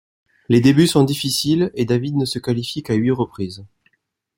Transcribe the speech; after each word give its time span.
Les 0.49 0.61
débuts 0.61 0.87
sont 0.87 1.03
difficiles 1.03 1.69
et 1.75 1.85
David 1.85 2.15
ne 2.15 2.25
se 2.25 2.39
qualifie 2.39 2.81
qu'à 2.81 2.95
huit 2.95 3.11
reprises. 3.11 3.63